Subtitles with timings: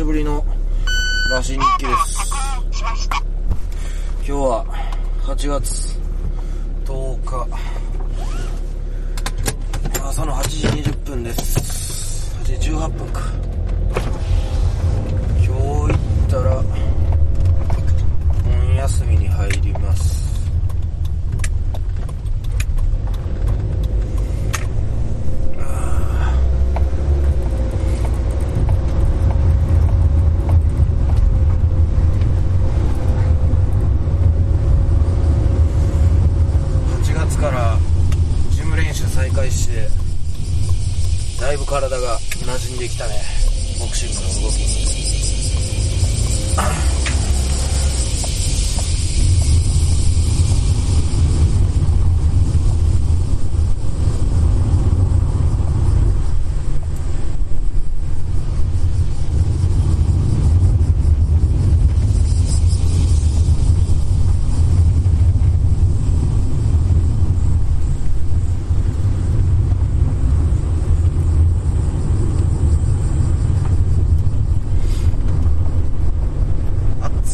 [0.00, 0.42] しぶりの
[1.30, 2.32] らし日記です。
[4.16, 4.64] 今日は
[5.24, 5.98] 8月
[6.86, 7.46] 10日。
[10.02, 12.34] 朝の8時20分です。
[12.44, 13.20] 8時18分か。
[15.44, 16.62] 今日行ったら
[18.42, 20.50] 本休みに入ります
[25.58, 26.40] あー
[37.02, 37.76] 8月から
[38.50, 39.88] ジム練習再開して
[41.40, 43.14] だいぶ体が馴染んできたね
[43.80, 44.90] ボクシングの動きに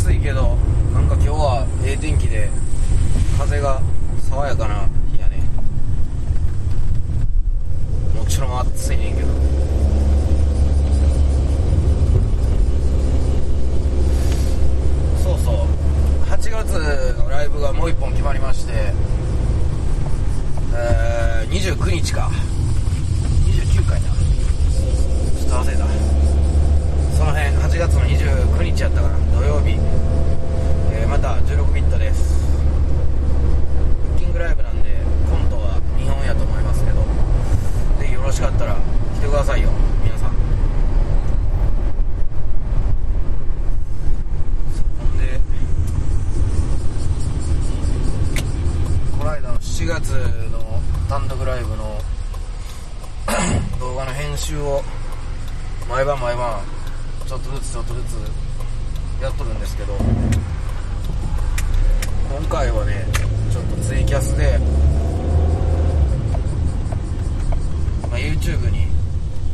[0.07, 0.57] 暑いけど
[0.95, 2.49] なんか今日はええ天気で
[3.39, 3.81] 風が
[4.31, 5.43] 爽やかな日やね
[8.15, 8.25] も
[8.77, 9.29] ちろん暑いねんけど
[15.23, 15.55] そうそう
[16.29, 18.73] 8月のライブがもう一本決まりまして
[20.79, 22.31] えー、29日か
[23.47, 25.87] 29回だちょっと忘れた
[27.17, 29.79] その辺8月の29日やったかな土曜日、
[30.93, 32.45] えーまた16ビットです
[34.03, 34.91] ブッキングライブなんで
[35.31, 37.01] コントは日本やと思いますけど
[38.01, 38.75] ぜひよろしかったら
[39.15, 39.71] 来てくださいよ
[40.03, 40.31] 皆さん。
[40.31, 40.35] ほ
[45.05, 45.41] んで
[49.17, 50.11] この間の7月
[50.51, 52.01] の単独ライブの
[53.79, 54.83] 動画の編集を
[55.89, 56.61] 毎晩毎晩
[57.29, 59.97] ちょっとずつちょっとずつやっとるんですけど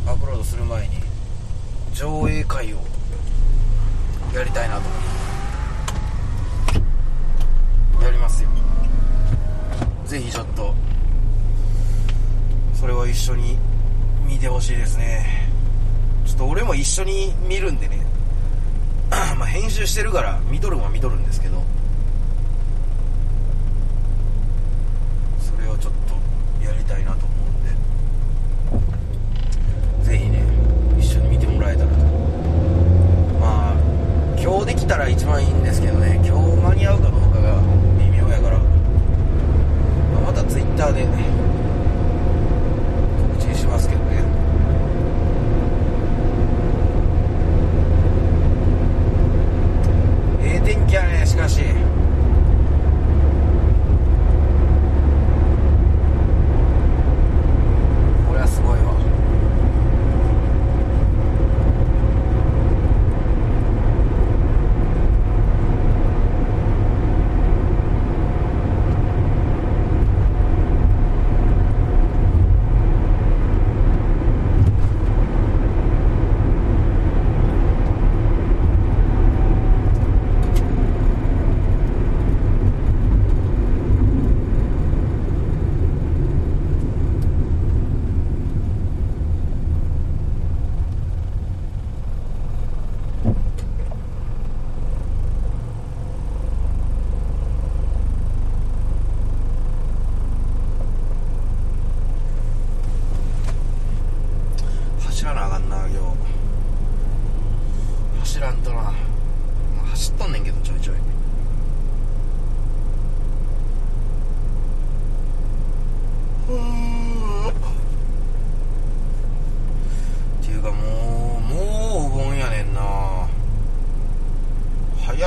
[0.07, 0.97] アップロードする前に
[1.95, 2.79] 上映会を
[4.35, 4.93] やりたいなと思っ
[8.01, 8.05] て。
[8.05, 8.49] やりますよ。
[10.07, 10.75] ぜひちょっと
[12.75, 13.57] それは一緒に
[14.27, 15.49] 見てほしいですね。
[16.27, 18.01] ちょっと俺も一緒に見るんでね。
[19.39, 21.63] まあ編集してるから見とるは見とるんですけど。
[25.39, 25.93] それをちょっ
[26.61, 27.22] とやりたいなと。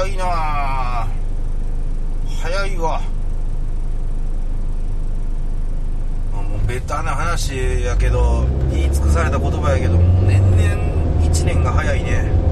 [0.05, 1.07] 早いな
[2.43, 3.01] 早いわ。
[6.31, 10.57] もうベタな話やけど言い尽くされた言葉やけど年々
[11.23, 12.44] 1年が早いね。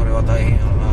[0.00, 0.89] それは大変やな。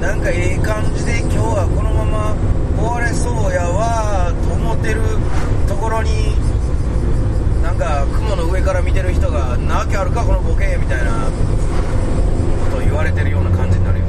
[0.00, 2.36] なんかええ感じで今日はこのまま
[2.78, 5.02] 終われそうやわと思ってる
[5.66, 6.36] ところに
[7.62, 11.26] なんか雲の上から見てる人が「なわけあるかこのボケ」みたいな
[12.70, 14.07] ことを言われてるような感じになるよ。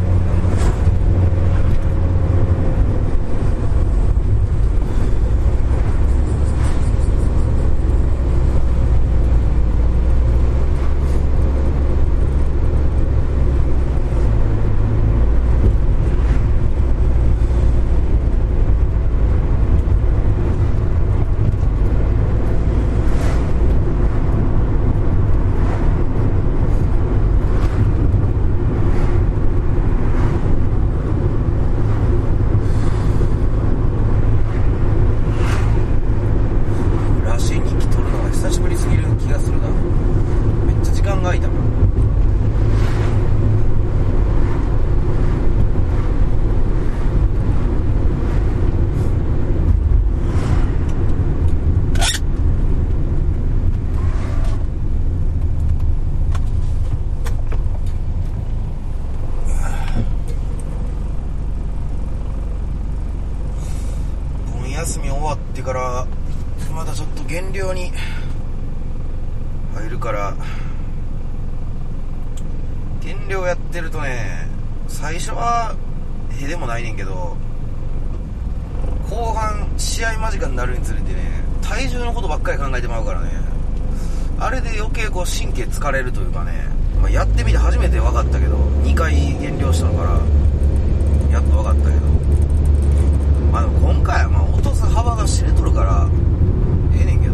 [67.69, 67.91] と減量に
[69.75, 70.33] 入るから
[73.01, 74.47] 減量やってるとね
[74.87, 75.75] 最初は
[76.41, 77.37] へでもないねんけど
[79.09, 83.29] 後半試合間近になるにつれてね体重のことばっかり考えてまうからね。
[84.41, 86.63] あれで余計こう神経疲れるというかね、
[87.01, 90.11] まあ、やってみて初めて分かったけど2回減量したのから
[91.29, 92.19] やっと分かったけど。
[93.51, 96.07] まあでも今回はま落とす幅が知れとるから
[96.95, 97.33] ええねんけど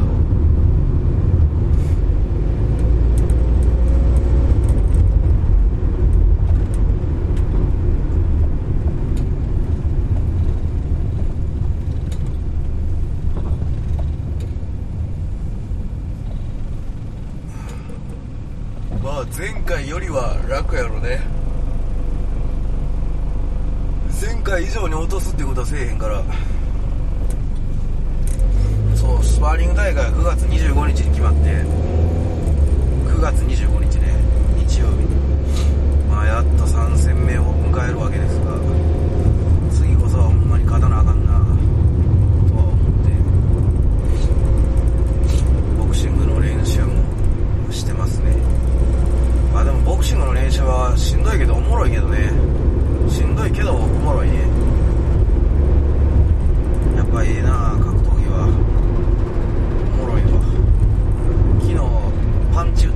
[19.03, 21.19] まあ前回よりは楽やろね。
[24.21, 26.23] 前回以上に落とすってことはせえへんから。
[28.95, 31.39] そうスパーリング大会は9月25日に決まって。
[33.09, 34.13] 9月25日ね。
[34.67, 35.15] 日曜日に。
[36.09, 38.57] まあやっと3戦目を迎えるわけですが
[39.71, 41.39] 次こそはほんまに勝たなあかんなと
[42.55, 43.11] は思って
[45.77, 47.03] ボクシングの練習も
[47.71, 48.31] してますね
[49.53, 52.29] まあでもボクシングの練習はしんどいけどおもろいけどね
[53.09, 54.39] しんどいけどおもろいね
[56.97, 58.47] やっぱええな格闘技は
[59.95, 60.39] おもろいわ
[61.59, 61.79] 昨日
[62.53, 62.93] パンチ打っ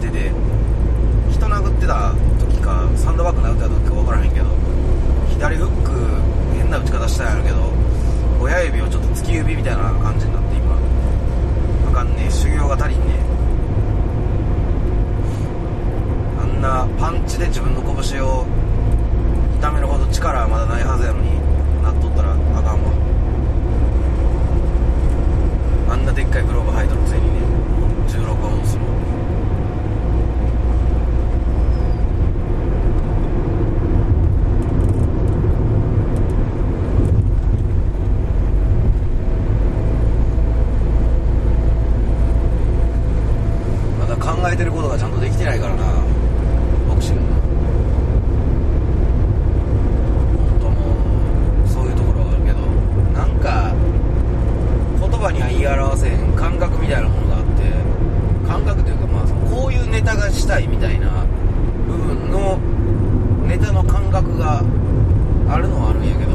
[0.00, 0.30] てて
[1.30, 4.46] 人殴ってた時かサンドバッグ殴ってた時か分からへんけど
[5.30, 5.90] 左フック
[6.56, 7.72] 変な打ち方したんやろうけど
[8.40, 10.76] 親指をちょっと突き指みたいな感じになって今。
[11.88, 13.14] あかんね修行が足りんね
[16.40, 18.44] あんなパンチで自分の拳を
[19.58, 21.30] 痛めるほど力はまだないはずやのに
[21.82, 22.92] なっとったらあかんわ。
[25.90, 27.40] あんなでっかいグローブ履いとるくせにね
[28.08, 28.82] 16本する
[44.00, 45.84] まだ考えてることがちゃんとできてないからな
[46.88, 47.20] ボクシング
[50.48, 50.96] 本当も
[51.64, 52.58] うそういうところがあるけど
[53.12, 53.72] なんか
[55.00, 57.62] 言葉には言い表せへん感覚みたいなものがあって
[58.48, 61.24] 感覚というかまあそのこういうネタがしたいみたいな
[61.86, 62.58] 部分の
[63.46, 64.58] ネタの感覚が
[65.48, 66.32] あるのはあるんやけど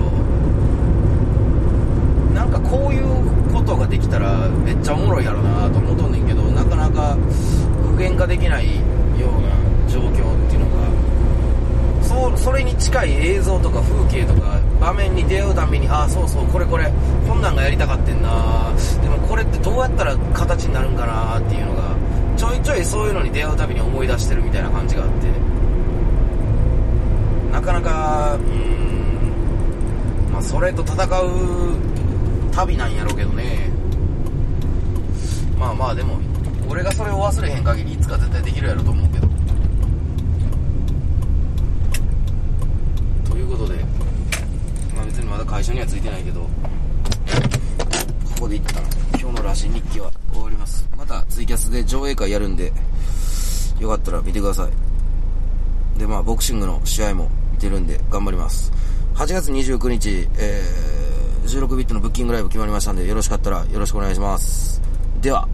[2.34, 7.17] なんかこういうことができたらめっちゃおもろいやろなと思っとんねんけどなかなか
[7.95, 8.81] 具現化できないよ
[9.29, 10.87] うな状況っていうのが。
[12.01, 16.89] そうそれに近い映像とか風景とか場面に出会うたびにああそうそうこれこれ
[17.27, 18.71] こんなんがやりたかってんな。
[19.01, 21.95] でもこれってどうやったら形になるんかなっていうのが
[22.37, 25.27] ちょいちょいそういうのに出会うたびに思い出してるみたいな感じがあって。
[27.51, 31.75] なかなかうんまあそれと戦う
[32.53, 33.76] 旅なんやろうけどね。
[35.57, 36.19] まあまあでも
[36.69, 39.27] 俺がそれを忘れへん限りいつか絶対できるやろと思うけど。
[43.31, 43.83] ということで
[44.95, 46.49] まあ別にまだ会社にはついてないけどこ
[48.41, 48.83] こで一旦
[49.19, 50.87] 今日のらしい日記は終わります。
[50.97, 52.71] またツイキャスで上映会やるんで
[53.79, 55.99] よかったら見てください。
[55.99, 58.71] でまあボクシングの試合も出るんで頑張ります。
[59.15, 64.76] 8月29日、えー、16ビットのブッキングライブ決まりましたんでよろしかったらよろしくお願いします。
[65.21, 65.47] では